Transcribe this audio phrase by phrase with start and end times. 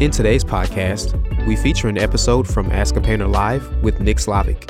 [0.00, 1.14] In today's podcast,
[1.46, 4.68] we feature an episode from Ask a Painter Live with Nick Slavik.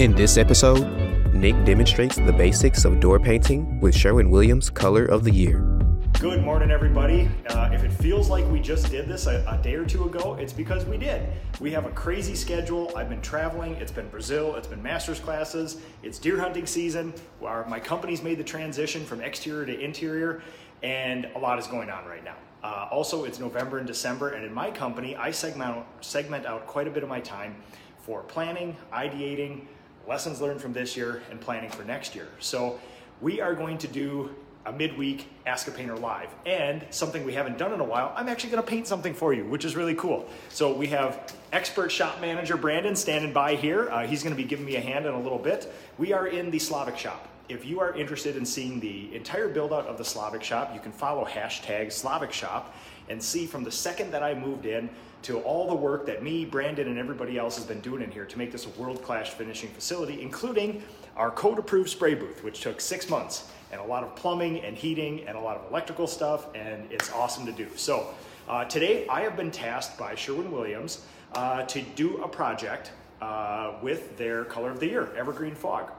[0.00, 0.84] In this episode,
[1.32, 5.75] Nick demonstrates the basics of door painting with Sherwin Williams Color of the Year.
[6.20, 7.28] Good morning, everybody.
[7.50, 10.34] Uh, if it feels like we just did this a, a, day or two ago,
[10.36, 11.28] it's because we did.
[11.60, 12.90] We have a crazy schedule.
[12.96, 13.74] I've been traveling.
[13.74, 14.56] It's been Brazil.
[14.56, 15.76] It's been master's classes.
[16.02, 17.12] It's deer hunting season.
[17.42, 20.40] Our, my company's made the transition from exterior to interior,
[20.82, 22.36] and a lot is going on right now.
[22.64, 26.88] Uh, also, it's November and December, and in my company, I segment, segment out quite
[26.88, 27.56] a bit of my time
[27.98, 29.66] for planning, ideating,
[30.08, 32.28] lessons learned from this year, and planning for next year.
[32.38, 32.80] So,
[33.20, 34.34] we are going to do
[34.66, 36.28] a midweek Ask a Painter Live.
[36.44, 39.44] And something we haven't done in a while, I'm actually gonna paint something for you,
[39.44, 40.28] which is really cool.
[40.48, 43.88] So we have expert shop manager Brandon standing by here.
[43.88, 45.72] Uh, he's gonna be giving me a hand in a little bit.
[45.98, 49.72] We are in the Slavik shop if you are interested in seeing the entire build
[49.72, 52.74] out of the Slavik shop, you can follow hashtag Slavik shop
[53.08, 54.90] and see from the second that I moved in
[55.22, 58.24] to all the work that me, Brandon, and everybody else has been doing in here
[58.24, 60.82] to make this a world class finishing facility, including
[61.16, 64.76] our code approved spray booth, which took six months and a lot of plumbing and
[64.76, 67.68] heating and a lot of electrical stuff, and it's awesome to do.
[67.76, 68.14] So,
[68.48, 73.72] uh, today I have been tasked by Sherwin Williams uh, to do a project uh,
[73.82, 75.90] with their color of the year, Evergreen Fog.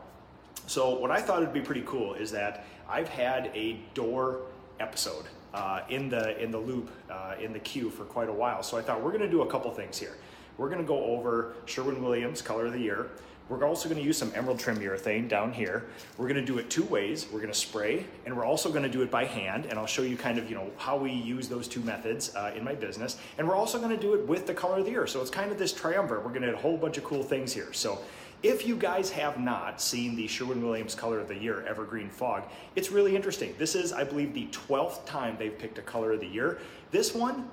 [0.66, 4.42] So what I thought would be pretty cool is that I've had a door
[4.80, 8.64] episode uh, in the in the loop uh, in the queue for quite a while.
[8.64, 10.16] So I thought we're going to do a couple things here.
[10.58, 13.10] We're going to go over Sherwin Williams Color of the Year.
[13.50, 15.86] We're also to use some emerald trim urethane down here.
[16.18, 17.28] We're to do it two ways.
[17.32, 19.68] We're to spray, and we're also to do it by hand.
[19.68, 22.52] And I'll show you kind of you know how we use those two methods uh,
[22.56, 23.18] in my business.
[23.38, 25.08] And we're also to do it with the color of the year.
[25.08, 26.24] So it's kind of this triumvirate.
[26.24, 27.72] We're to do a whole bunch of cool things here.
[27.72, 28.00] So
[28.44, 32.44] if you guys have not seen the Sherwin Williams Color of the Year Evergreen Fog,
[32.76, 33.56] it's really interesting.
[33.58, 36.60] This is, I believe, the 12th time they've picked a Color of the Year.
[36.92, 37.50] This one,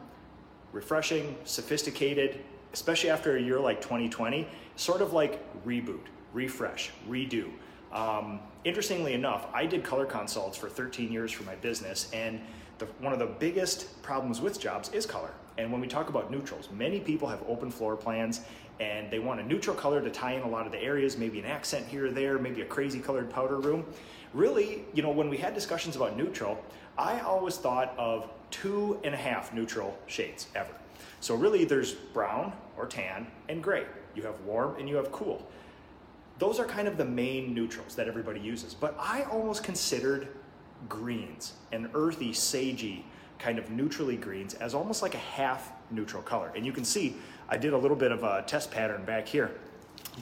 [0.73, 2.41] refreshing, sophisticated,
[2.75, 6.01] especially after a year like 2020, sort of like reboot,
[6.33, 7.49] refresh, redo.
[7.93, 12.41] Um, interestingly enough, I did color consults for 13 years for my business, and
[12.79, 15.31] the, one of the biggest problems with jobs is color.
[15.57, 18.41] And when we talk about neutrals, many people have open floor plans
[18.81, 21.39] and they want a neutral color to tie in a lot of the areas, maybe
[21.39, 23.87] an accent here or there, maybe a crazy colored powder room.
[24.33, 26.61] Really, you know, when we had discussions about neutral,
[26.99, 30.75] I always thought of two and a half neutral shades ever.
[31.21, 33.87] So really there's brown or tan and gray.
[34.15, 35.47] You have warm and you have cool.
[36.39, 38.75] Those are kind of the main neutrals that everybody uses.
[38.75, 40.29] But I almost considered
[40.89, 43.03] greens, an earthy, sagey
[43.39, 46.53] kind of neutrally greens as almost like a half neutral color.
[46.55, 47.17] And you can see
[47.49, 49.51] I did a little bit of a test pattern back here.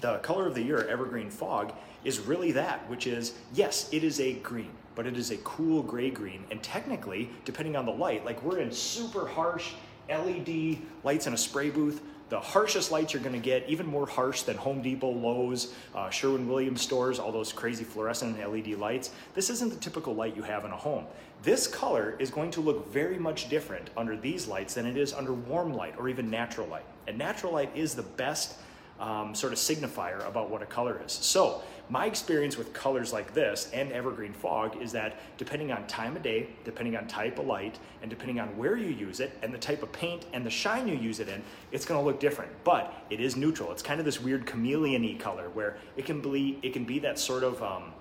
[0.01, 1.73] The color of the year, Evergreen Fog,
[2.05, 5.83] is really that, which is, yes, it is a green, but it is a cool
[5.83, 6.45] gray green.
[6.51, 9.73] And technically, depending on the light, like we're in super harsh
[10.09, 14.07] LED lights in a spray booth, the harshest lights you're going to get, even more
[14.07, 19.11] harsh than Home Depot, Lowe's, uh, Sherwin Williams stores, all those crazy fluorescent LED lights.
[19.35, 21.05] This isn't the typical light you have in a home.
[21.43, 25.13] This color is going to look very much different under these lights than it is
[25.13, 26.85] under warm light or even natural light.
[27.07, 28.55] And natural light is the best
[28.99, 31.13] um, sort of signifier about what a color is.
[31.13, 36.17] So, my experience with colors like this and evergreen fog is that depending on time
[36.17, 39.53] of day, depending on type of light, and depending on where you use it, and
[39.53, 42.51] the type of paint and the shine you use it in, it's gonna look different.
[42.65, 43.73] But it is neutral.
[43.73, 47.19] It's kind of this weird chameleon-y color where it can be, it can be that
[47.19, 47.93] sort of, um,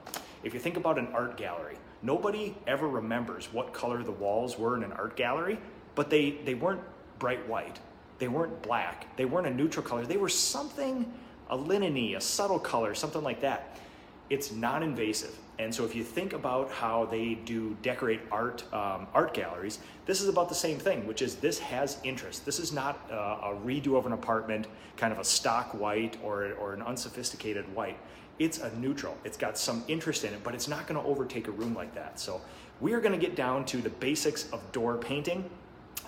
[0.44, 4.76] if you think about an art gallery, nobody ever remembers what color the walls were
[4.76, 5.60] in an art gallery,
[5.96, 6.82] but they, they weren't
[7.20, 7.80] bright white
[8.22, 9.18] they weren't black.
[9.18, 10.06] They weren't a neutral color.
[10.06, 11.12] They were something,
[11.52, 13.78] a lineny, a subtle color, something like that.
[14.30, 15.38] It's non-invasive.
[15.60, 20.22] And so if you think about how they do decorate art um, art galleries, this
[20.22, 22.46] is about the same thing, which is this has interest.
[22.46, 24.68] This is not uh, a redo of an apartment,
[24.98, 27.98] kind of a stock white or, or an unsophisticated white.
[28.40, 29.16] It's a neutral.
[29.24, 31.94] It's got some interest in it, but it's not going to overtake a room like
[31.94, 32.20] that.
[32.20, 32.42] So
[32.80, 35.48] we are going to get down to the basics of door painting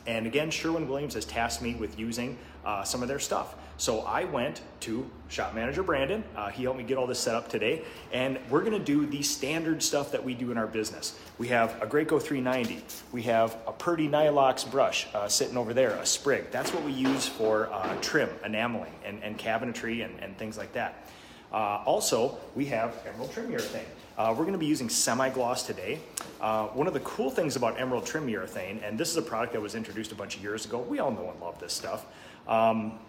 [0.05, 3.55] And again, Sherwin Williams has tasked me with using uh, some of their stuff.
[3.77, 6.23] So I went to shop manager Brandon.
[6.35, 7.83] Uh, he helped me get all this set up today.
[8.11, 11.17] And we're gonna do the standard stuff that we do in our business.
[11.37, 12.83] We have a Graco 390.
[13.11, 16.51] We have a Purdy Nylox brush uh, sitting over there, a sprig.
[16.51, 20.73] That's what we use for uh, trim, enameling, and, and cabinetry and, and things like
[20.73, 21.07] that.
[21.51, 23.83] Uh, also, we have emerald trim urethane.
[24.17, 25.99] Uh, we're to be using semi-gloss today.
[26.43, 29.53] Uh, one of the cool things about emerald trim urethane, and this is a product
[29.53, 30.77] that was introduced a bunch of years ago.
[30.77, 32.05] We all know and love this stuff.
[32.49, 32.99] Um,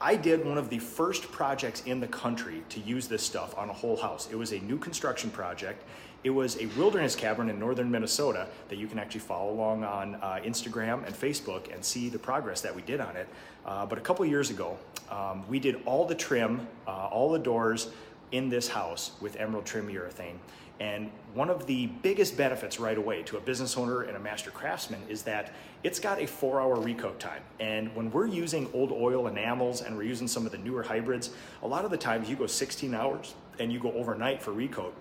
[0.00, 3.70] I did one of the first projects in the country to use this stuff on
[3.70, 4.28] a whole house.
[4.28, 5.84] It was a new construction project.
[6.24, 10.16] It was a wilderness cabin in northern Minnesota that you can actually follow along on
[10.16, 13.28] uh, Instagram and Facebook and see the progress that we did on it.
[13.64, 14.76] Uh, but a couple years ago,
[15.12, 17.90] um, we did all the trim, uh, all the doors
[18.32, 20.34] in this house with emerald trim urethane.
[20.78, 24.50] And one of the biggest benefits right away to a business owner and a master
[24.50, 27.42] craftsman is that it's got a four hour recoat time.
[27.60, 31.30] And when we're using old oil enamels and we're using some of the newer hybrids,
[31.62, 34.92] a lot of the times you go 16 hours and you go overnight for recoat.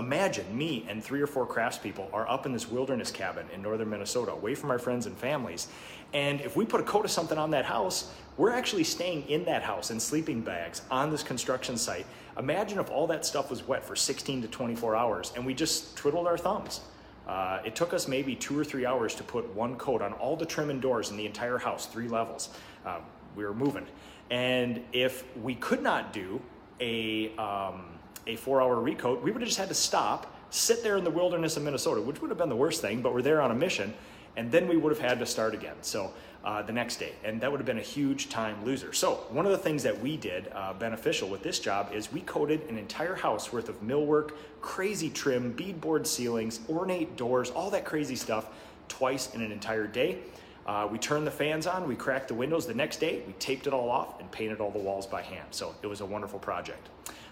[0.00, 3.90] Imagine me and three or four craftspeople are up in this wilderness cabin in northern
[3.90, 5.68] Minnesota, away from our friends and families.
[6.14, 9.44] And if we put a coat of something on that house, we're actually staying in
[9.44, 12.06] that house in sleeping bags on this construction site.
[12.38, 15.98] Imagine if all that stuff was wet for 16 to 24 hours and we just
[15.98, 16.80] twiddled our thumbs.
[17.28, 20.34] Uh, it took us maybe two or three hours to put one coat on all
[20.34, 22.48] the trim and doors in the entire house, three levels.
[22.86, 23.00] Uh,
[23.36, 23.86] we were moving.
[24.30, 26.40] And if we could not do
[26.80, 30.96] a, um, a four hour recoat, we would have just had to stop, sit there
[30.96, 33.40] in the wilderness of Minnesota, which would have been the worst thing, but we're there
[33.40, 33.94] on a mission,
[34.36, 35.76] and then we would have had to start again.
[35.82, 36.12] So
[36.44, 38.92] uh, the next day, and that would have been a huge time loser.
[38.92, 42.22] So one of the things that we did uh, beneficial with this job is we
[42.22, 47.84] coated an entire house worth of millwork, crazy trim, beadboard ceilings, ornate doors, all that
[47.84, 48.46] crazy stuff
[48.88, 50.18] twice in an entire day.
[50.66, 53.66] Uh, we turned the fans on, we cracked the windows the next day, we taped
[53.66, 55.46] it all off and painted all the walls by hand.
[55.50, 56.88] So it was a wonderful project.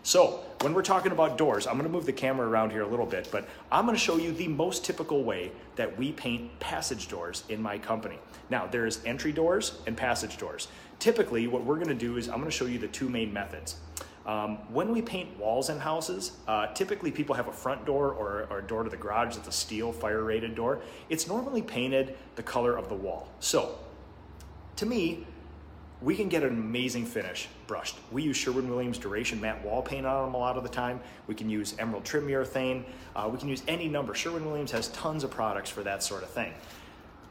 [0.08, 3.04] So when we're talking about doors, I'm gonna move the camera around here a little
[3.04, 7.44] bit, but I'm gonna show you the most typical way that we paint passage doors
[7.50, 8.18] in my company.
[8.48, 10.68] Now there's entry doors and passage doors.
[10.98, 13.76] Typically what we're gonna do is I'm gonna show you the two main methods.
[14.24, 18.46] Um, when we paint walls in houses, uh, typically people have a front door or,
[18.48, 20.80] or, a door to the garage that's a steel fire rated door.
[21.10, 23.28] It's normally painted the color of the wall.
[23.40, 23.78] So
[24.76, 25.26] to me,
[26.00, 27.98] we can get an amazing finish brushed.
[28.12, 31.00] We use Sherwin-Williams Duration Matte Wall Paint on them a lot of the time.
[31.26, 32.84] We can use Emerald Trim Urethane.
[33.16, 34.14] Uh, we can use any number.
[34.14, 36.52] Sherwin-Williams has tons of products for that sort of thing.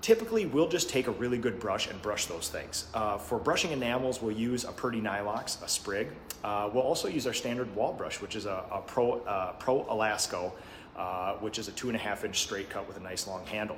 [0.01, 2.87] Typically, we'll just take a really good brush and brush those things.
[2.93, 6.09] Uh, for brushing enamels, we'll use a Purdy Nylox, a sprig.
[6.43, 9.85] Uh, we'll also use our standard wall brush, which is a, a Pro, uh, Pro
[9.85, 10.51] Elasco,
[10.97, 13.45] uh, which is a two and a half inch straight cut with a nice long
[13.45, 13.77] handle.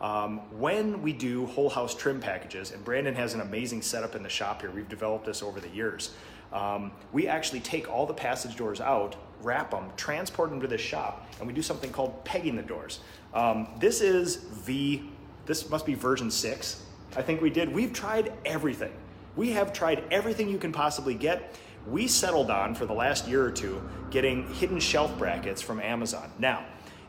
[0.00, 4.22] Um, when we do whole house trim packages, and Brandon has an amazing setup in
[4.22, 6.12] the shop here, we've developed this over the years.
[6.52, 10.80] Um, we actually take all the passage doors out, wrap them, transport them to this
[10.80, 13.00] shop, and we do something called pegging the doors.
[13.34, 15.10] Um, this is V,
[15.46, 16.82] this must be version six.
[17.16, 17.72] I think we did.
[17.72, 18.92] We've tried everything.
[19.36, 21.56] We have tried everything you can possibly get.
[21.86, 26.30] We settled on for the last year or two getting hidden shelf brackets from Amazon.
[26.38, 26.64] Now,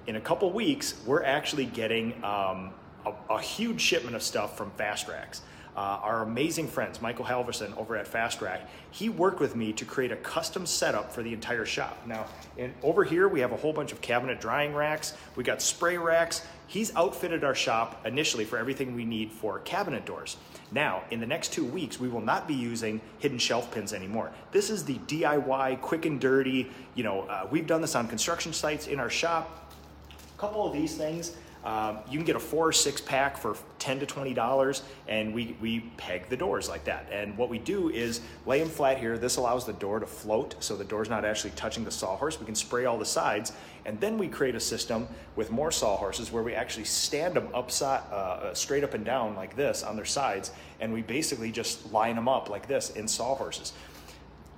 [0.07, 2.71] in a couple weeks, we're actually getting um,
[3.05, 5.41] a, a, huge shipment of stuff from Fast Racks.
[5.75, 9.85] Uh, our amazing friends, Michael Halverson over at Fast Rack, he worked with me to
[9.85, 11.97] create a custom setup for the entire shop.
[12.05, 12.25] Now,
[12.57, 15.13] in, over here, we have a whole bunch of cabinet drying racks.
[15.37, 16.45] We got spray racks.
[16.67, 20.35] He's outfitted our shop initially for everything we need for cabinet doors.
[20.73, 24.31] Now, in the next two weeks, we will not be using hidden shelf pins anymore.
[24.51, 26.69] This is the DIY, quick and dirty.
[26.95, 29.73] You know, uh, we've done this on construction sites in our shop.
[30.11, 33.55] A couple of these things um, you can get a four or six pack for
[33.79, 37.07] 10 to $20 and we, we peg the doors like that.
[37.11, 39.17] And what we do is lay them flat here.
[39.17, 42.39] This allows the door to float so the door's not actually touching the sawhorse.
[42.39, 43.53] We can spray all the sides
[43.85, 48.01] and then we create a system with more sawhorses where we actually stand them upside,
[48.11, 51.91] uh, uh straight up and down like this on their sides and we basically just
[51.91, 53.73] line them up like this in sawhorses.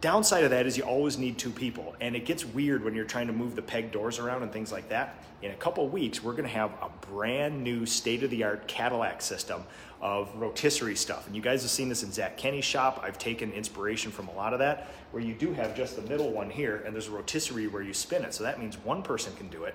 [0.03, 3.05] Downside of that is you always need two people, and it gets weird when you're
[3.05, 5.15] trying to move the peg doors around and things like that.
[5.41, 9.63] In a couple weeks, we're gonna have a brand new state-of-the-art Cadillac system
[10.01, 11.25] of rotisserie stuff.
[11.25, 12.99] And you guys have seen this in Zach Kenny's shop.
[13.01, 16.33] I've taken inspiration from a lot of that, where you do have just the middle
[16.33, 18.33] one here, and there's a rotisserie where you spin it.
[18.33, 19.73] So that means one person can do it.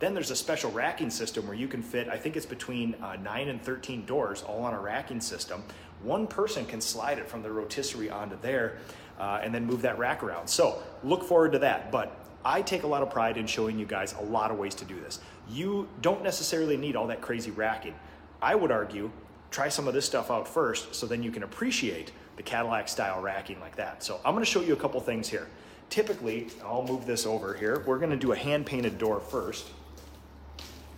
[0.00, 3.14] Then there's a special racking system where you can fit, I think it's between uh,
[3.16, 5.62] 9 and 13 doors all on a racking system.
[6.02, 8.78] One person can slide it from the rotisserie onto there
[9.18, 10.48] uh, and then move that rack around.
[10.48, 11.90] So look forward to that.
[11.90, 14.74] But I take a lot of pride in showing you guys a lot of ways
[14.76, 15.20] to do this.
[15.50, 17.94] You don't necessarily need all that crazy racking.
[18.40, 19.10] I would argue
[19.50, 23.20] try some of this stuff out first so then you can appreciate the Cadillac style
[23.20, 24.02] racking like that.
[24.02, 25.48] So I'm gonna show you a couple things here.
[25.90, 27.82] Typically, I'll move this over here.
[27.86, 29.66] We're gonna do a hand painted door first.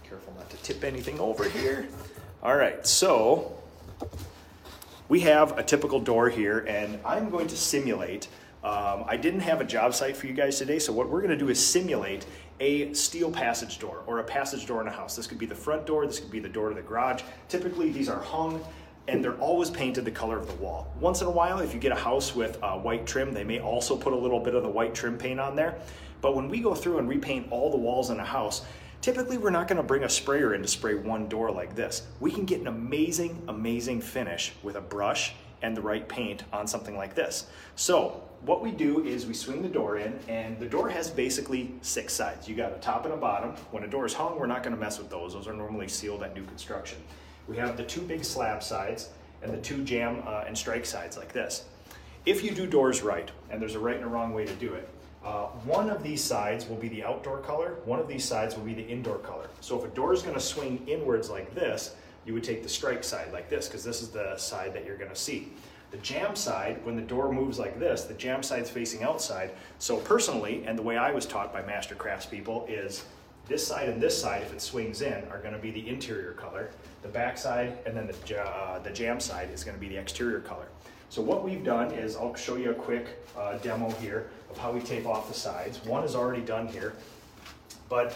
[0.02, 1.88] Careful not to tip anything over here.
[2.42, 3.56] All right, so
[5.10, 8.28] we have a typical door here and I'm going to simulate
[8.62, 11.34] um, I didn't have a job site for you guys today, so what we're gonna
[11.34, 12.26] do is simulate
[12.60, 15.16] a steel passage door or a passage door in a house.
[15.16, 17.22] This could be the front door, this could be the door to the garage.
[17.48, 18.62] Typically, these are hung
[19.08, 20.92] and they're always painted the color of the wall.
[21.00, 23.60] Once in a while, if you get a house with uh, white trim, they may
[23.60, 25.80] also put a little bit of the white trim paint on there.
[26.20, 28.66] But when we go through and repaint all the walls in a house,
[29.00, 32.02] typically we're not gonna bring a sprayer in to spray one door like this.
[32.20, 36.66] We can get an amazing, amazing finish with a brush and the right paint on
[36.66, 37.46] something like this.
[37.76, 41.74] So what we do is we swing the door in and the door has basically
[41.82, 42.48] six sides.
[42.48, 43.50] You got a top and a bottom.
[43.70, 45.34] When a door is hung, we're not gonna mess with those.
[45.34, 46.98] Those are normally sealed at new construction.
[47.48, 49.10] We have the two big slab sides
[49.42, 51.64] and the two jamb uh, and strike sides like this.
[52.26, 54.74] If you do doors right, and there's a right and a wrong way to do
[54.74, 54.88] it,
[55.24, 58.64] uh, one of these sides will be the outdoor color, one of these sides will
[58.64, 59.48] be the indoor color.
[59.60, 63.04] So if a door is gonna swing inwards like this, you would take the strike
[63.04, 65.52] side like this, because this is the side that you're gonna see.
[65.90, 69.50] The jamb side, when the door moves like this, the jamb side's facing outside.
[69.78, 73.04] So personally, and the way I was taught by master craftspeople is
[73.48, 76.70] this side and this side, if it swings in, are gonna be the interior color.
[77.02, 80.40] The back side and then the, uh, the jamb side is gonna be the exterior
[80.40, 80.68] color.
[81.10, 84.70] So what we've done is, I'll show you a quick uh, demo here of how
[84.70, 85.84] we tape off the sides.
[85.84, 86.94] One is already done here,
[87.88, 88.12] but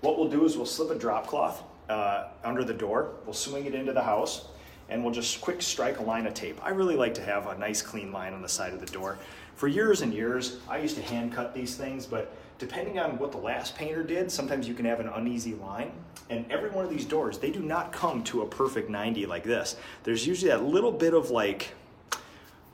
[0.00, 3.66] what we'll do is we'll slip a drop cloth uh, under the door, we'll swing
[3.66, 4.48] it into the house,
[4.88, 6.58] and we'll just quick strike a line of tape.
[6.64, 9.18] I really like to have a nice clean line on the side of the door.
[9.54, 13.30] For years and years, I used to hand cut these things, but depending on what
[13.30, 15.92] the last painter did, sometimes you can have an uneasy line.
[16.30, 19.44] And every one of these doors, they do not come to a perfect 90 like
[19.44, 19.76] this.
[20.04, 21.74] There's usually that little bit of like,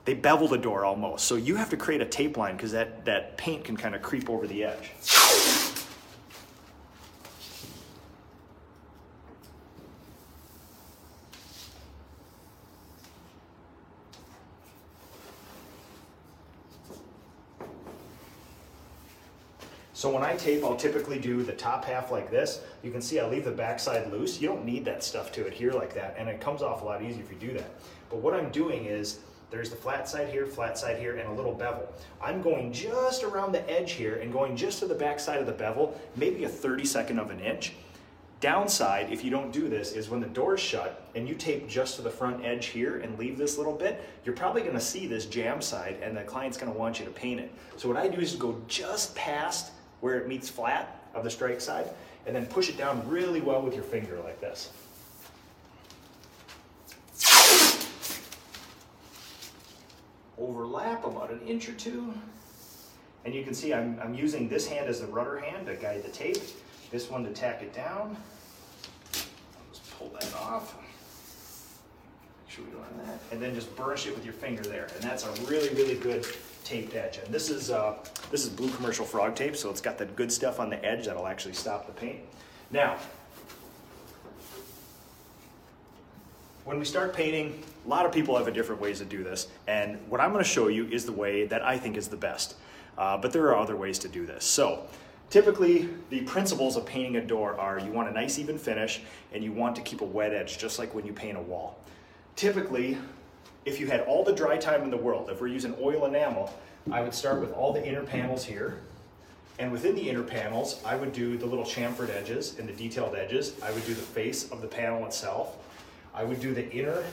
[0.05, 1.25] they bevel the door almost.
[1.25, 4.01] So you have to create a tape line because that, that paint can kind of
[4.01, 4.91] creep over the edge.
[19.93, 22.61] So when I tape, I'll typically do the top half like this.
[22.83, 24.39] You can see I leave the backside loose.
[24.39, 27.01] You don't need that stuff to adhere like that, and it comes off a lot
[27.01, 27.71] easier if you do that.
[28.11, 29.19] But what I'm doing is,
[29.51, 31.87] there's the flat side here, flat side here, and a little bevel.
[32.21, 35.45] I'm going just around the edge here and going just to the back side of
[35.45, 37.73] the bevel, maybe a 32nd of an inch.
[38.41, 41.95] Downside, if you don't do this, is when the door's shut and you tape just
[41.95, 45.25] to the front edge here and leave this little bit, you're probably gonna see this
[45.25, 47.51] jamb side and the client's gonna want you to paint it.
[47.77, 49.71] So what I do is go just past
[50.01, 51.89] where it meets flat of the strike side,
[52.27, 54.71] and then push it down really well with your finger like this.
[60.37, 62.13] Overlap about an inch or two.
[63.23, 66.03] And you can see I'm, I'm using this hand as the rudder hand to guide
[66.03, 66.37] the tape,
[66.91, 68.15] this one to tack it down.
[69.13, 70.75] I'll just pull that off.
[70.77, 73.19] Make sure we don't have that.
[73.31, 74.87] And then just burnish it with your finger there.
[74.93, 76.25] And that's a really, really good
[76.63, 77.17] taped edge.
[77.17, 77.95] And this is, uh,
[78.29, 81.05] this is blue commercial frog tape, so it's got the good stuff on the edge
[81.05, 82.19] that'll actually stop the paint.
[82.71, 82.97] Now,
[86.65, 89.47] when we start painting, a lot of people have different ways to do this.
[89.67, 92.55] And what I'm gonna show you is the way that I think is the best.
[92.97, 94.43] Uh, but there are other ways to do this.
[94.43, 94.87] So
[95.29, 99.43] typically the principles of painting a door are you want a nice even finish and
[99.43, 101.77] you want to keep a wet edge just like when you paint a wall.
[102.35, 102.97] Typically
[103.65, 106.53] if you had all the dry time in the world, if we're using oil enamel,
[106.91, 108.81] I would start with all the inner panels here.
[109.57, 113.15] And within the inner panels, I would do the little chamfered edges and the detailed
[113.15, 113.53] edges.
[113.63, 115.57] I would do the face of the panel itself.
[116.15, 117.03] I would do the inner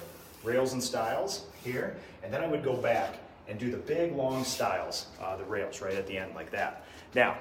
[0.44, 1.96] rails and stiles here.
[2.22, 3.16] And then I would go back
[3.48, 6.84] and do the big long stiles, uh, the rails right at the end like that.
[7.14, 7.36] Now,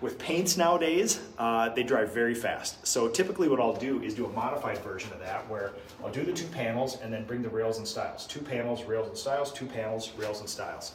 [0.00, 2.86] with paints nowadays, uh, they dry very fast.
[2.86, 5.72] So typically what I'll do is do a modified version of that where
[6.04, 8.26] I'll do the two panels and then bring the rails and stiles.
[8.26, 10.92] Two panels, rails and stiles, two panels, rails and stiles.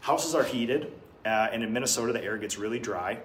[0.00, 0.92] Houses are heated
[1.24, 3.18] uh, and in Minnesota the air gets really dry.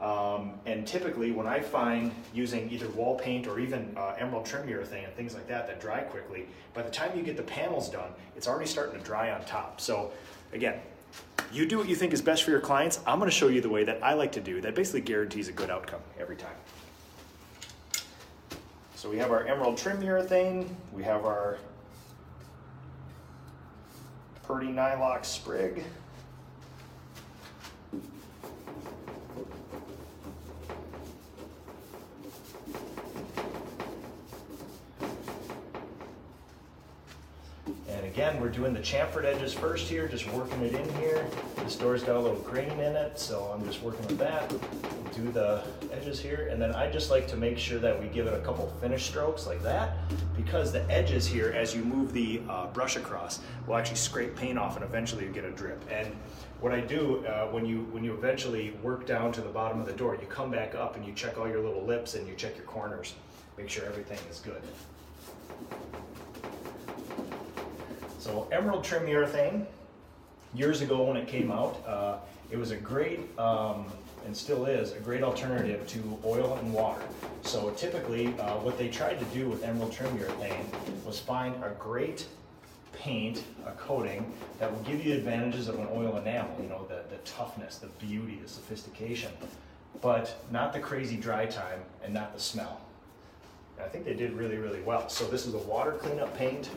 [0.00, 4.66] Um, and typically when I find using either wall paint or even uh, emerald trim
[4.66, 7.90] urethane and things like that that dry quickly, by the time you get the panels
[7.90, 9.78] done, it's already starting to dry on top.
[9.78, 10.10] So
[10.54, 10.80] again,
[11.52, 13.00] you do what you think is best for your clients.
[13.06, 15.48] I'm going to show you the way that I like to do that basically guarantees
[15.48, 16.56] a good outcome every time.
[18.94, 21.58] So we have our emerald trim urethane, we have our
[24.46, 25.84] Purdy Nylox sprig.
[38.20, 41.26] again, we're doing the chamfered edges first here, just working it in here.
[41.58, 44.48] This door's got a little grain in it, so I'm just working with that.
[45.14, 48.26] Do the edges here, and then I just like to make sure that we give
[48.26, 49.98] it a couple finish strokes like that,
[50.36, 54.58] because the edges here, as you move the uh, brush across, will actually scrape paint
[54.58, 55.82] off and eventually you get a drip.
[55.90, 56.08] And
[56.60, 59.86] what I do uh, when you when you eventually work down to the bottom of
[59.86, 62.34] the door, you come back up and you check all your little lips and you
[62.34, 63.14] check your corners,
[63.58, 64.62] make sure everything is good.
[68.30, 69.66] So emerald trim urethane,
[70.54, 72.18] years ago when it came out, uh,
[72.52, 73.86] it was a great, um,
[74.24, 77.02] and still is, a great alternative to oil and water.
[77.42, 80.64] So typically, uh, what they tried to do with emerald trim urethane
[81.04, 82.24] was find a great
[82.92, 86.86] paint, a coating, that will give you the advantages of an oil enamel, you know,
[86.88, 89.32] the, the toughness, the beauty, the sophistication,
[90.00, 92.80] but not the crazy dry time and not the smell.
[93.80, 95.08] I think they did really, really well.
[95.08, 96.70] So this is a water cleanup paint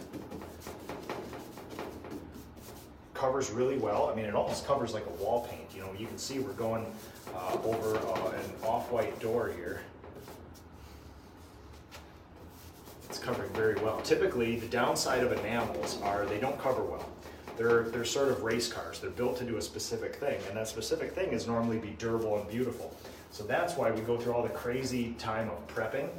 [3.24, 4.10] covers really well.
[4.12, 5.64] I mean, it almost covers like a wall paint.
[5.74, 6.86] You know, you can see we're going
[7.34, 9.80] uh, over uh, an off-white door here.
[13.08, 14.02] It's covering very well.
[14.02, 17.10] Typically, the downside of enamels are they don't cover well.
[17.56, 19.00] They're, they're sort of race cars.
[19.00, 22.38] They're built to do a specific thing, and that specific thing is normally be durable
[22.38, 22.94] and beautiful.
[23.32, 26.10] So that's why we go through all the crazy time of prepping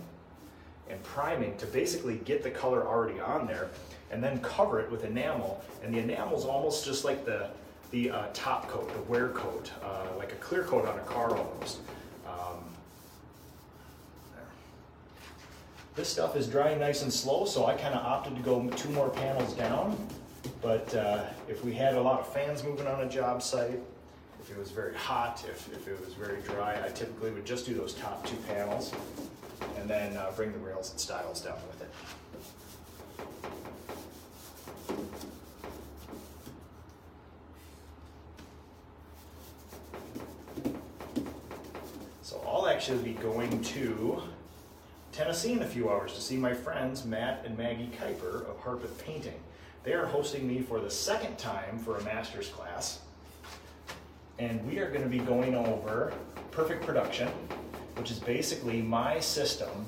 [0.89, 3.71] and priming to basically get the color already on there
[4.11, 5.63] and then cover it with enamel.
[5.83, 7.49] And the enamel is almost just like the,
[7.91, 11.37] the uh, top coat, the wear coat, uh, like a clear coat on a car
[11.37, 11.79] almost.
[12.27, 12.65] Um,
[15.97, 18.91] this stuff is drying nice and slow, so I kind of opted to go two
[18.91, 19.97] more panels down.
[20.61, 23.81] But uh, if we had a lot of fans moving on a job site,
[24.41, 27.65] if it was very hot, if, if it was very dry, I typically would just
[27.65, 28.93] do those top two panels
[29.79, 31.91] and then uh, bring the rails and stiles down with it.
[42.23, 44.23] So I'll actually be going to
[45.13, 49.05] Tennessee in a few hours to see my friends Matt and Maggie Kuiper of Harpeth
[49.05, 49.39] Painting.
[49.85, 53.01] They are hosting me for the second time for a master's class.
[54.39, 56.13] And we are going to be going over
[56.51, 57.29] perfect production,
[57.97, 59.87] which is basically my system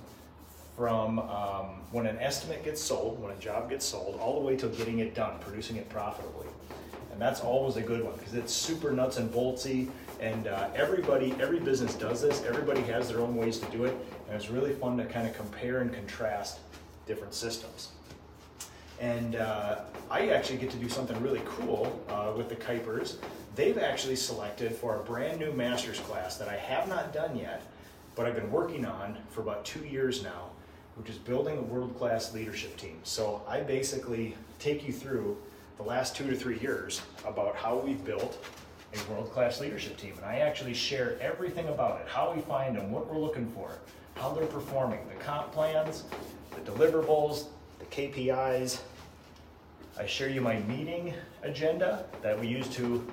[0.77, 4.57] from um, when an estimate gets sold, when a job gets sold, all the way
[4.57, 6.47] to getting it done, producing it profitably.
[7.11, 9.89] And that's always a good one because it's super nuts and boltsy.
[10.21, 12.45] And uh, everybody, every business does this.
[12.45, 13.97] Everybody has their own ways to do it.
[14.29, 16.59] And it's really fun to kind of compare and contrast
[17.07, 17.89] different systems.
[19.01, 23.17] And uh, I actually get to do something really cool uh, with the Kuipers.
[23.55, 27.63] They've actually selected for a brand new master's class that I have not done yet,
[28.17, 30.49] but I've been working on for about two years now,
[30.97, 32.99] which is building a world-class leadership team.
[33.05, 35.37] So I basically take you through
[35.77, 38.43] the last two to three years about how we've built
[38.95, 40.15] a world-class leadership team.
[40.17, 43.71] And I actually share everything about it, how we find them, what we're looking for,
[44.15, 46.05] how they're performing, the comp plans,
[46.53, 47.49] the deliverables,
[47.79, 48.81] the KPIs.
[49.99, 53.07] I share you my meeting agenda that we use to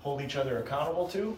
[0.00, 1.36] hold each other accountable to.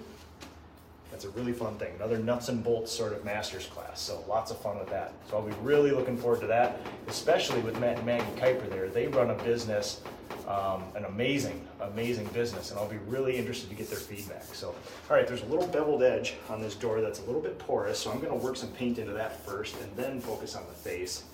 [1.11, 1.93] That's a really fun thing.
[1.97, 4.01] Another nuts and bolts sort of master's class.
[4.01, 5.13] So lots of fun with that.
[5.29, 8.89] So I'll be really looking forward to that, especially with Matt and Maggie Kuiper there.
[8.89, 10.01] They run a business,
[10.47, 14.45] um, an amazing, amazing business, and I'll be really interested to get their feedback.
[14.55, 17.59] So, all right, there's a little beveled edge on this door that's a little bit
[17.59, 20.65] porous, so I'm going to work some paint into that first and then focus on
[20.69, 21.25] the face.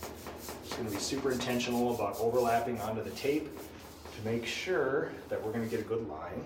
[0.65, 3.49] Just going to be super intentional about overlapping onto the tape
[4.17, 6.43] to make sure that we're going to get a good line.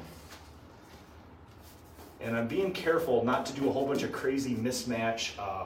[2.21, 5.65] And I'm being careful not to do a whole bunch of crazy mismatch uh,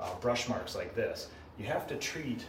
[0.00, 1.28] uh, brush marks like this.
[1.58, 2.44] You have to treat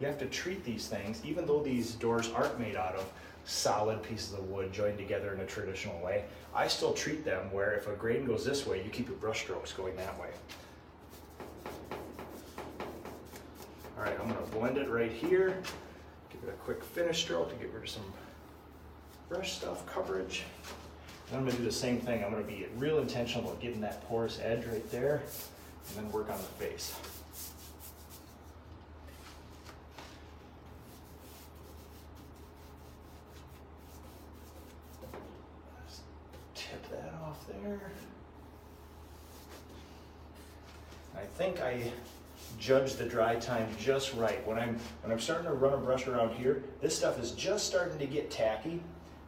[0.00, 3.10] you have to treat these things, even though these doors aren't made out of
[3.44, 7.72] solid pieces of wood joined together in a traditional way, I still treat them where
[7.72, 10.28] if a grain goes this way, you keep your brush strokes going that way.
[13.96, 15.60] All right, I'm gonna blend it right here,
[16.30, 18.04] give it a quick finish stroke to get rid of some
[19.28, 20.44] brush stuff coverage.
[21.30, 22.24] And I'm gonna do the same thing.
[22.24, 25.22] I'm gonna be real intentional about getting that porous edge right there
[25.88, 26.94] and then work on the face.
[35.86, 36.00] Just
[36.54, 37.92] tip that off there.
[41.14, 41.90] I think I
[42.58, 44.46] judged the dry time just right.
[44.46, 47.66] When I'm when I'm starting to run a brush around here, this stuff is just
[47.66, 48.80] starting to get tacky.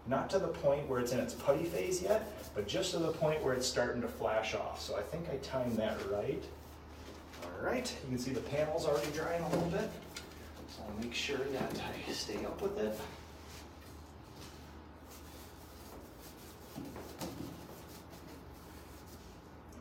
[0.07, 3.13] Not to the point where it's in its putty phase yet, but just to the
[3.13, 4.81] point where it's starting to flash off.
[4.81, 6.43] So I think I timed that right.
[7.45, 9.89] All right, you can see the panel's already drying a little bit.
[10.69, 12.99] So I'll make sure that I stay up with it.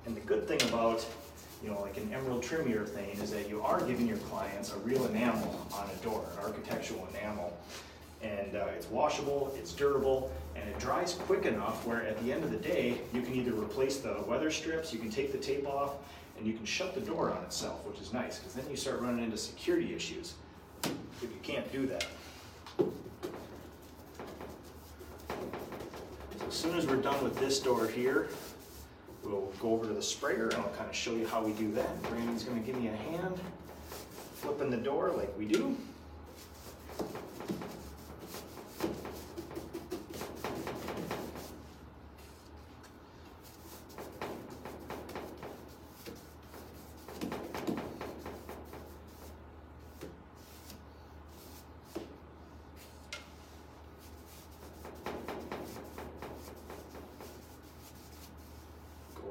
[0.05, 1.05] And the good thing about,
[1.63, 4.77] you know, like an emerald trim urethane is that you are giving your clients a
[4.79, 7.55] real enamel on a door, an architectural enamel.
[8.21, 12.43] And uh, it's washable, it's durable, and it dries quick enough where at the end
[12.43, 15.65] of the day, you can either replace the weather strips, you can take the tape
[15.65, 15.93] off,
[16.38, 18.99] and you can shut the door on itself, which is nice, because then you start
[18.99, 20.34] running into security issues
[20.84, 22.05] if you can't do that.
[26.38, 28.29] So as soon as we're done with this door here,
[29.23, 31.71] We'll go over to the sprayer and I'll kind of show you how we do
[31.73, 32.01] that.
[32.03, 33.39] Brandon's gonna give me a hand,
[34.34, 35.75] flipping the door like we do.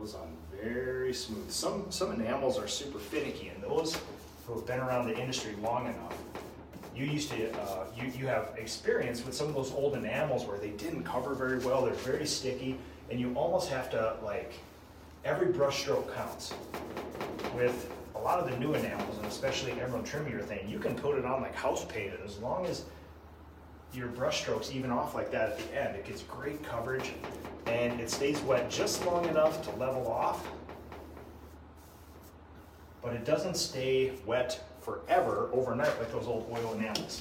[0.09, 0.29] goes on
[0.61, 1.51] very smooth.
[1.51, 1.91] Some,
[2.49, 3.99] enamels are super finicky, and those
[4.47, 6.17] who have been around the industry long enough,
[6.97, 10.59] you used to, uh, you, you have experience with some of those old enamels where
[10.59, 12.79] they didn't cover very well, they're very sticky,
[13.11, 14.55] and you almost have to, like,
[15.25, 16.55] every brush stroke counts.
[17.55, 21.19] With a lot of the new enamels, and especially emerald trim urethane, you can put
[21.19, 22.85] it on like house painted as long as
[23.93, 25.97] your brush strokes even off like that at the end.
[25.97, 27.13] It gets great coverage
[27.67, 30.47] and it stays wet just long enough to level off,
[33.03, 37.21] but it doesn't stay wet forever overnight like those old oil enamels.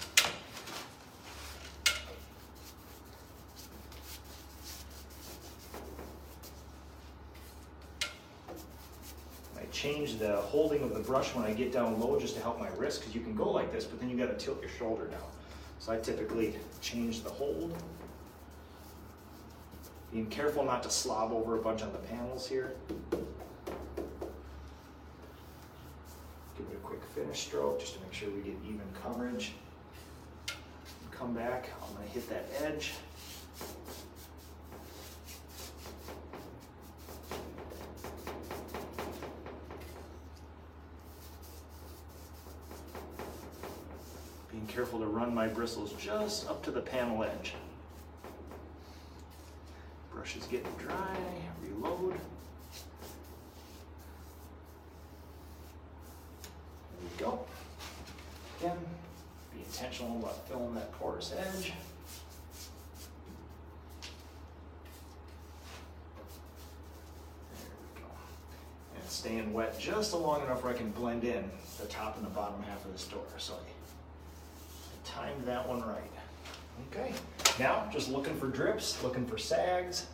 [9.58, 12.60] I change the holding of the brush when I get down low just to help
[12.60, 14.72] my wrist because you can go like this, but then you got to tilt your
[14.72, 15.20] shoulder down.
[15.80, 17.76] So I typically change the hold.
[20.12, 22.76] Being careful not to slob over a bunch on the panels here.
[26.58, 29.54] Give it a quick finish stroke just to make sure we get even coverage.
[31.12, 32.94] Come back, I'm gonna hit that edge.
[44.52, 47.54] Being careful to run my bristles just up to the panel edge.
[50.12, 51.18] Brush is getting dry,
[51.64, 52.14] reload.
[57.00, 57.46] There we go.
[58.60, 58.78] Again,
[59.54, 61.74] be intentional about filling that porous edge.
[67.52, 68.08] There we go.
[68.96, 72.26] And it's staying wet just long enough where I can blend in the top and
[72.26, 73.24] the bottom half of this door.
[73.38, 76.12] So I timed that one right.
[76.92, 77.14] Okay,
[77.58, 80.08] now just looking for drips, looking for sags.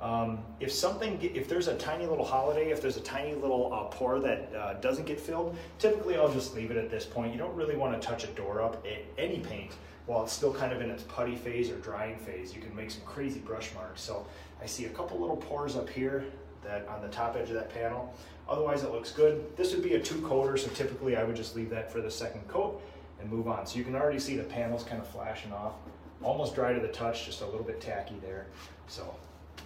[0.00, 3.84] Um, if something, if there's a tiny little holiday, if there's a tiny little uh,
[3.84, 7.32] pore that uh, doesn't get filled, typically I'll just leave it at this point.
[7.32, 9.72] You don't really want to touch a door up, at any paint,
[10.06, 12.54] while it's still kind of in its putty phase or drying phase.
[12.54, 14.00] You can make some crazy brush marks.
[14.00, 14.26] So
[14.60, 16.24] I see a couple little pores up here
[16.64, 18.14] that on the top edge of that panel.
[18.48, 19.56] Otherwise it looks good.
[19.56, 22.10] This would be a two coater, so typically I would just leave that for the
[22.10, 22.82] second coat
[23.20, 23.66] and move on.
[23.66, 25.74] So you can already see the panels kind of flashing off.
[26.22, 28.46] Almost dry to the touch, just a little bit tacky there.
[28.88, 29.14] So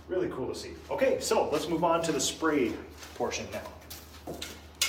[0.09, 0.71] really cool to see.
[0.91, 2.73] Okay, so let's move on to the spray
[3.15, 4.35] portion now.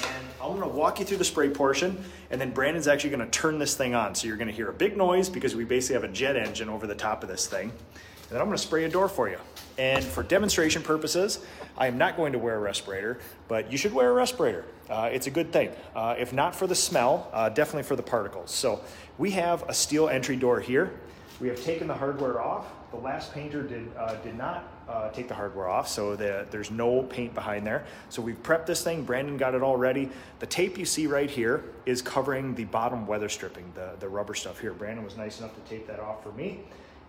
[0.04, 3.58] And I'm gonna walk you through the spray portion, and then Brandon's actually gonna turn
[3.58, 4.16] this thing on.
[4.16, 6.88] So you're gonna hear a big noise because we basically have a jet engine over
[6.88, 7.72] the top of this thing.
[7.72, 9.38] And then I'm gonna spray a door for you.
[9.78, 11.40] And for demonstration purposes,
[11.78, 14.66] I am not going to wear a respirator, but you should wear a respirator.
[14.90, 15.70] Uh, it's a good thing.
[15.96, 18.52] Uh, if not for the smell, uh, definitely for the particles.
[18.52, 18.82] So
[19.18, 21.00] we have a steel entry door here.
[21.40, 22.66] We have taken the hardware off.
[22.90, 26.72] The last painter did, uh, did not uh, take the hardware off, so the, there's
[26.72, 27.86] no paint behind there.
[28.10, 29.04] So we've prepped this thing.
[29.04, 30.10] Brandon got it all ready.
[30.40, 34.34] The tape you see right here is covering the bottom weather stripping, the, the rubber
[34.34, 34.74] stuff here.
[34.74, 36.62] Brandon was nice enough to tape that off for me.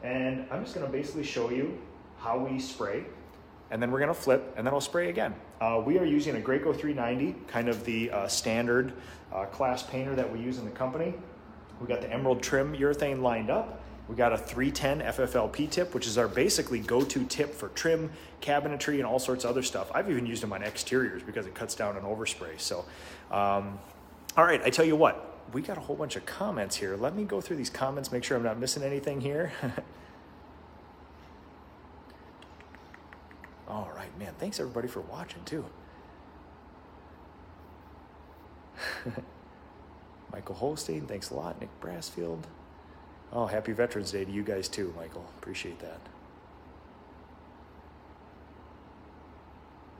[0.03, 1.79] And I'm just gonna basically show you
[2.19, 3.05] how we spray
[3.71, 5.35] and then we're gonna flip and then I'll spray again.
[5.61, 8.93] Uh, we are using a Graco 390, kind of the uh, standard
[9.33, 11.15] uh, class painter that we use in the company.
[11.81, 13.83] We got the emerald trim urethane lined up.
[14.09, 18.95] We got a 310 FFLP tip, which is our basically go-to tip for trim, cabinetry,
[18.95, 19.91] and all sorts of other stuff.
[19.95, 22.59] I've even used them on exteriors because it cuts down on overspray.
[22.59, 22.87] So,
[23.31, 23.79] um,
[24.35, 26.97] all right, I tell you what, we got a whole bunch of comments here.
[26.97, 29.53] Let me go through these comments, make sure I'm not missing anything here.
[33.69, 35.65] all right, man, thanks everybody for watching too.
[40.33, 41.61] Michael Holstein, thanks a lot.
[41.61, 42.43] Nick Brassfield.
[43.33, 45.27] Oh, happy Veterans Day to you guys too, Michael.
[45.39, 46.01] Appreciate that.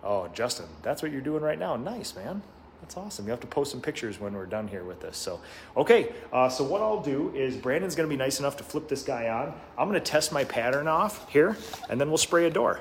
[0.03, 1.77] Oh, Justin, that's what you're doing right now.
[1.77, 2.43] Nice, man.
[2.81, 3.25] That's awesome.
[3.27, 5.17] You have to post some pictures when we're done here with this.
[5.17, 5.41] So,
[5.77, 6.13] okay.
[6.33, 9.03] Uh, so what I'll do is Brandon's going to be nice enough to flip this
[9.03, 9.53] guy on.
[9.77, 11.57] I'm going to test my pattern off here,
[11.91, 12.81] and then we'll spray a door.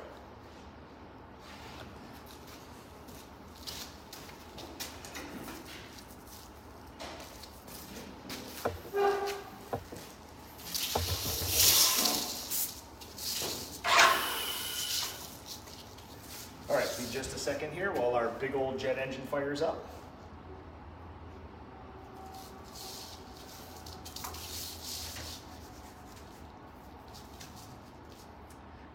[16.69, 19.87] All right, be just a second here while our big old jet engine fires up.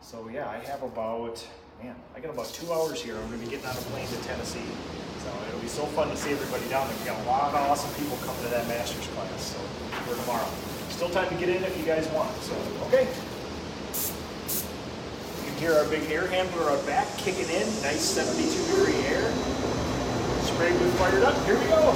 [0.03, 1.43] So yeah, I have about,
[1.83, 3.17] man, I got about two hours here.
[3.17, 4.61] I'm gonna be getting on a plane to Tennessee.
[5.25, 6.97] So it'll be so fun to see everybody down there.
[6.99, 9.59] We got a lot of awesome people coming to that master's class, so
[10.05, 10.49] for tomorrow.
[10.91, 12.55] Still time to get in if you guys want, so,
[12.89, 13.09] okay.
[15.41, 19.31] You can hear our big air handler out back kicking in, nice 72 degree air.
[20.41, 21.93] Spray booth fired up, here we go.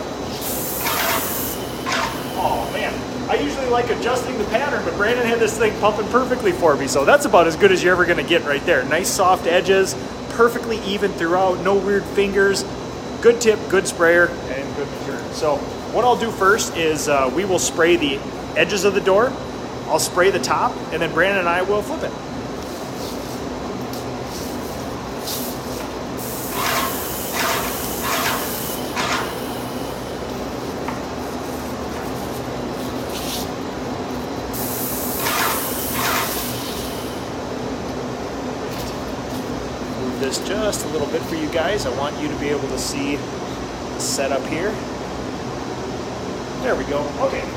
[2.39, 2.93] Oh man,
[3.31, 6.87] I usually like adjusting the pattern, but Brandon had this thing pumping perfectly for me,
[6.87, 8.85] so that's about as good as you're ever gonna get right there.
[8.85, 9.95] Nice soft edges,
[10.33, 12.67] perfectly even throughout, no weird fingers,
[13.23, 15.25] good tip, good sprayer, and good material.
[15.31, 15.57] So
[15.95, 18.19] what I'll do first is uh, we will spray the
[18.59, 19.33] edges of the door,
[19.87, 22.13] I'll spray the top, and then Brandon and I will flip it.
[40.17, 41.87] Move this just a little bit for you guys.
[41.87, 44.73] I want you to be able to see the setup here.
[46.63, 47.09] There we go.
[47.21, 47.49] Okay.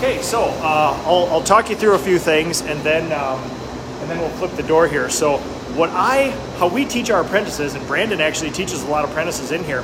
[0.00, 3.40] Okay, so uh, I'll, I'll talk you through a few things, and then um,
[4.00, 5.10] and then we'll flip the door here.
[5.10, 5.38] So,
[5.74, 9.50] what I how we teach our apprentices, and Brandon actually teaches a lot of apprentices
[9.50, 9.82] in here.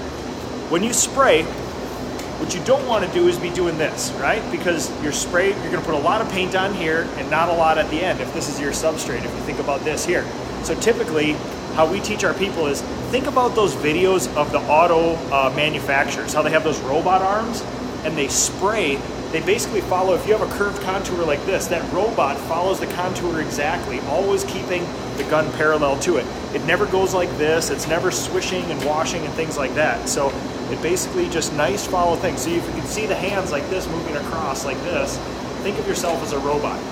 [0.69, 4.41] When you spray, what you don't want to do is be doing this, right?
[4.53, 7.49] Because your spray, you're going to put a lot of paint on here and not
[7.49, 8.21] a lot at the end.
[8.21, 10.25] If this is your substrate, if you think about this here.
[10.63, 11.33] So typically,
[11.75, 16.33] how we teach our people is think about those videos of the auto uh, manufacturers,
[16.33, 17.65] how they have those robot arms
[18.05, 19.01] and they spray
[19.33, 22.87] they basically follow if you have a curved contour like this that robot follows the
[22.89, 24.85] contour exactly always keeping
[25.17, 29.25] the gun parallel to it it never goes like this it's never swishing and washing
[29.25, 30.29] and things like that so
[30.71, 33.89] it basically just nice follow things so if you can see the hands like this
[33.89, 35.19] moving across like this
[35.63, 36.79] think of yourself as a robot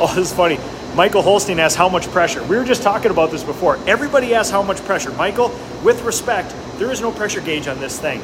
[0.00, 0.58] oh this is funny
[0.94, 2.40] Michael Holstein asks how much pressure.
[2.44, 3.80] We were just talking about this before.
[3.84, 5.10] Everybody asks how much pressure.
[5.14, 5.48] Michael,
[5.82, 8.22] with respect, there is no pressure gauge on this thing.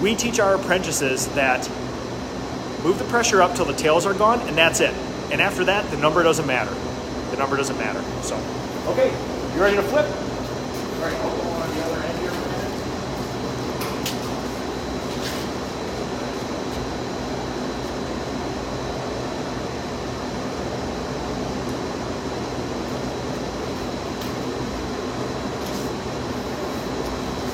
[0.00, 1.68] We teach our apprentices that
[2.82, 4.94] move the pressure up till the tails are gone, and that's it.
[5.30, 6.74] And after that, the number doesn't matter.
[7.30, 8.02] The number doesn't matter.
[8.22, 8.36] So,
[8.88, 9.10] okay,
[9.54, 10.04] you ready to flip?
[10.04, 12.72] All right, I'll go on the other end here for a minute.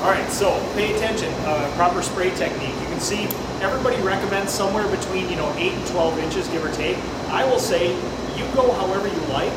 [0.02, 1.32] All right, so pay attention.
[1.44, 2.74] Uh, proper spray technique.
[2.80, 3.28] You can see
[3.60, 6.96] everybody recommends somewhere between you know eight and twelve inches, give or take.
[7.28, 7.94] I will say
[8.36, 9.52] you go however you like.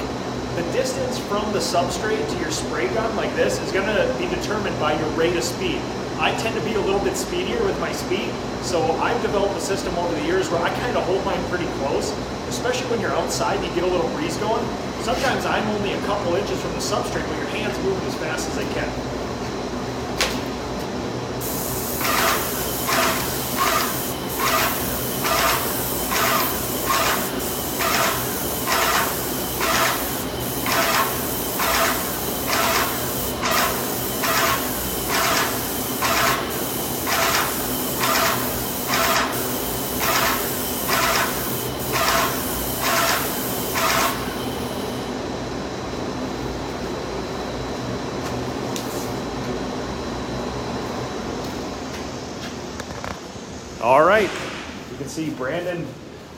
[0.56, 4.28] The distance from the substrate to your spray gun like this is going to be
[4.36, 5.80] determined by your rate of speed.
[6.20, 8.30] I tend to be a little bit speedier with my speed,
[8.62, 11.68] so I've developed a system over the years where I kind of hold mine pretty
[11.80, 12.12] close,
[12.50, 14.66] especially when you're outside and you get a little breeze going.
[15.02, 18.50] Sometimes I'm only a couple inches from the substrate, but your hand's moving as fast
[18.50, 18.92] as they can.
[53.82, 54.30] All right,
[54.92, 55.88] you can see Brandon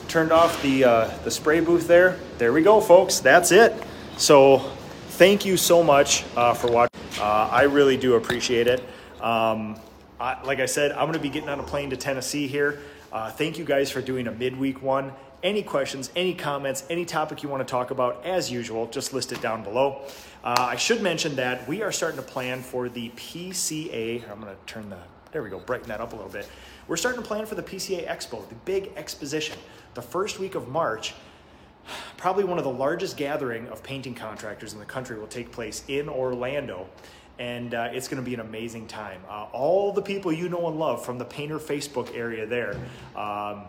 [0.08, 2.18] turned off the uh, the spray booth there.
[2.38, 3.18] There we go, folks.
[3.18, 3.74] That's it.
[4.16, 4.60] So,
[5.08, 6.98] thank you so much uh, for watching.
[7.20, 8.80] Uh, I really do appreciate it.
[9.20, 9.78] Um,
[10.18, 12.80] I, like I said, I'm going to be getting on a plane to Tennessee here.
[13.12, 15.12] Uh, thank you guys for doing a midweek one.
[15.42, 19.32] Any questions, any comments, any topic you want to talk about, as usual, just list
[19.32, 20.00] it down below.
[20.42, 24.22] Uh, I should mention that we are starting to plan for the PCA.
[24.30, 24.96] I'm going to turn the,
[25.34, 26.48] there we go, brighten that up a little bit.
[26.86, 29.58] We're starting to plan for the PCA Expo, the big exposition,
[29.94, 31.12] the first week of March
[32.16, 35.84] probably one of the largest gathering of painting contractors in the country will take place
[35.88, 36.88] in Orlando.
[37.38, 39.20] And uh, it's going to be an amazing time.
[39.28, 42.76] Uh, all the people you know and love from the painter Facebook area there,
[43.16, 43.64] um,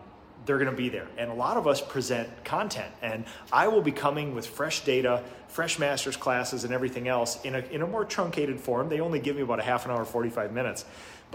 [0.46, 1.08] they're going to be there.
[1.18, 2.94] And a lot of us present content.
[3.02, 7.56] And I will be coming with fresh data, fresh master's classes, and everything else in
[7.56, 8.88] a, in a more truncated form.
[8.88, 10.86] They only give me about a half an hour, 45 minutes.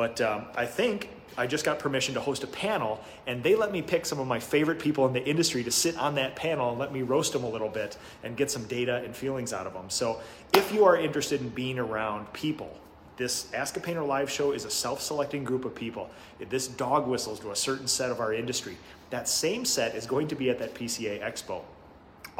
[0.00, 3.70] But um, I think I just got permission to host a panel, and they let
[3.70, 6.70] me pick some of my favorite people in the industry to sit on that panel
[6.70, 9.66] and let me roast them a little bit and get some data and feelings out
[9.66, 9.90] of them.
[9.90, 10.22] So
[10.54, 12.74] if you are interested in being around people,
[13.18, 16.08] this Ask a Painter live show is a self selecting group of people.
[16.48, 18.78] This dog whistles to a certain set of our industry.
[19.10, 21.60] That same set is going to be at that PCA Expo.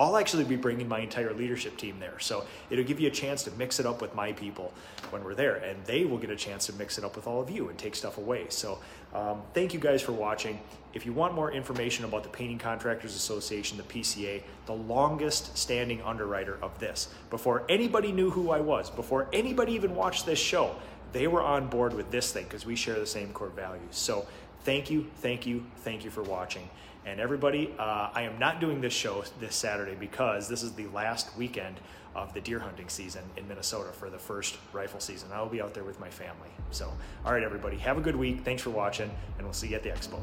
[0.00, 2.18] I'll actually be bringing my entire leadership team there.
[2.20, 4.72] So it'll give you a chance to mix it up with my people
[5.10, 7.38] when we're there, and they will get a chance to mix it up with all
[7.38, 8.46] of you and take stuff away.
[8.48, 8.78] So
[9.14, 10.58] um, thank you guys for watching.
[10.94, 16.00] If you want more information about the Painting Contractors Association, the PCA, the longest standing
[16.00, 20.76] underwriter of this, before anybody knew who I was, before anybody even watched this show,
[21.12, 23.82] they were on board with this thing because we share the same core values.
[23.90, 24.26] So
[24.64, 26.70] thank you, thank you, thank you for watching.
[27.06, 30.86] And everybody, uh, I am not doing this show this Saturday because this is the
[30.88, 31.80] last weekend
[32.14, 35.28] of the deer hunting season in Minnesota for the first rifle season.
[35.32, 36.48] I will be out there with my family.
[36.70, 36.92] So,
[37.24, 38.40] all right, everybody, have a good week.
[38.44, 40.18] Thanks for watching, and we'll see you at the expo.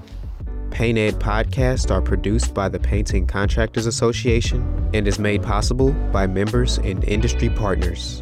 [0.70, 6.28] Paint Ed podcasts are produced by the Painting Contractors Association and is made possible by
[6.28, 8.22] members and industry partners.